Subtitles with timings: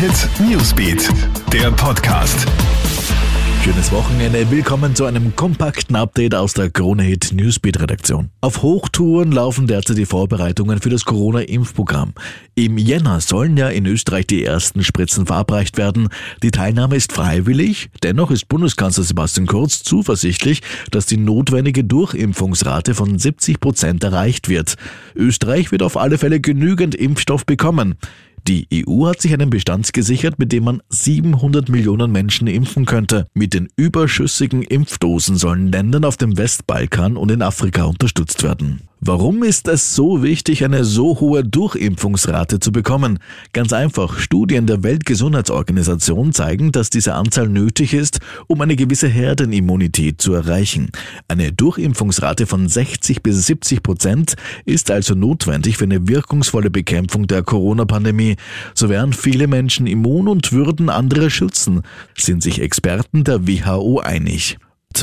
[0.00, 1.10] Hit Newsbeat,
[1.52, 2.46] der Podcast.
[3.62, 4.50] Schönes Wochenende.
[4.50, 8.30] Willkommen zu einem kompakten Update aus der Krone Hit Newsbeat Redaktion.
[8.40, 12.14] Auf Hochtouren laufen derzeit die Vorbereitungen für das Corona-Impfprogramm.
[12.54, 16.08] Im Jänner sollen ja in Österreich die ersten Spritzen verabreicht werden.
[16.42, 17.90] Die Teilnahme ist freiwillig.
[18.02, 24.76] Dennoch ist Bundeskanzler Sebastian Kurz zuversichtlich, dass die notwendige Durchimpfungsrate von 70 Prozent erreicht wird.
[25.14, 27.98] Österreich wird auf alle Fälle genügend Impfstoff bekommen.
[28.46, 33.26] Die EU hat sich einen Bestand gesichert, mit dem man 700 Millionen Menschen impfen könnte.
[33.34, 38.89] Mit den überschüssigen Impfdosen sollen Ländern auf dem Westbalkan und in Afrika unterstützt werden.
[39.02, 43.18] Warum ist es so wichtig, eine so hohe Durchimpfungsrate zu bekommen?
[43.54, 50.20] Ganz einfach, Studien der Weltgesundheitsorganisation zeigen, dass diese Anzahl nötig ist, um eine gewisse Herdenimmunität
[50.20, 50.90] zu erreichen.
[51.28, 54.34] Eine Durchimpfungsrate von 60 bis 70 Prozent
[54.66, 58.36] ist also notwendig für eine wirkungsvolle Bekämpfung der Corona-Pandemie.
[58.74, 61.80] So wären viele Menschen immun und würden andere schützen,
[62.18, 64.58] sind sich Experten der WHO einig.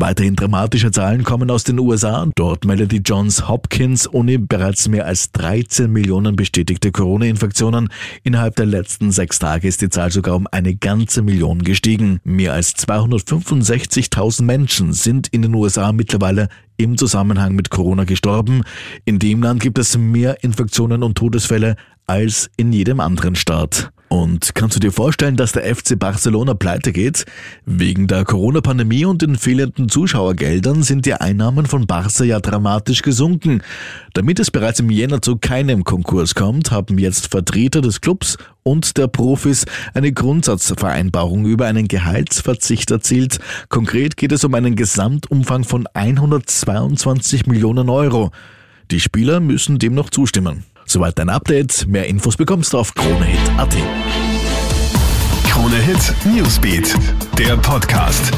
[0.00, 2.26] Weiterhin dramatische Zahlen kommen aus den USA.
[2.34, 7.88] Dort meldet die Johns Hopkins Uni bereits mehr als 13 Millionen bestätigte Corona-Infektionen.
[8.22, 12.20] Innerhalb der letzten sechs Tage ist die Zahl sogar um eine ganze Million gestiegen.
[12.24, 18.62] Mehr als 265.000 Menschen sind in den USA mittlerweile im Zusammenhang mit Corona gestorben.
[19.04, 21.76] In dem Land gibt es mehr Infektionen und Todesfälle
[22.06, 23.92] als in jedem anderen Staat.
[24.12, 27.24] Und kannst du dir vorstellen, dass der FC Barcelona pleite geht?
[27.64, 33.62] Wegen der Corona-Pandemie und den fehlenden Zuschauergeldern sind die Einnahmen von Barca ja dramatisch gesunken.
[34.12, 38.98] Damit es bereits im Jänner zu keinem Konkurs kommt, haben jetzt Vertreter des Clubs und
[38.98, 43.38] der Profis eine Grundsatzvereinbarung über einen Gehaltsverzicht erzielt.
[43.70, 48.30] Konkret geht es um einen Gesamtumfang von 122 Millionen Euro.
[48.92, 50.64] Die Spieler müssen dem noch zustimmen.
[50.84, 51.86] Soweit dein Update.
[51.86, 53.74] Mehr Infos bekommst du auf KroneHit.at.
[55.48, 56.94] Krone Hit Newsbeat,
[57.38, 58.30] der Podcast.